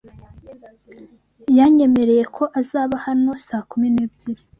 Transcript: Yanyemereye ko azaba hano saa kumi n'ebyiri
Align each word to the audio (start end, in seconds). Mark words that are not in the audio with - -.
Yanyemereye 1.57 2.23
ko 2.35 2.43
azaba 2.59 2.95
hano 3.05 3.31
saa 3.47 3.63
kumi 3.69 3.87
n'ebyiri 3.93 4.43